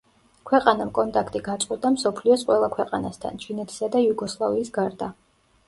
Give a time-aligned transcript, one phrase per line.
[0.51, 5.15] ქვეყანამ კონტაქტი გაწყვიტა მსოფლიოს ყველა ქვეყანასთან, ჩინეთისა და იუგოსლავიის გარდა.